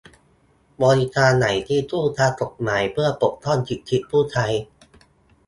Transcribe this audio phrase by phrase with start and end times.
[0.83, 4.47] บริการไหนที่สู้ทางกฎหมายเพื่อปกป้องสิทธิผู้ใช้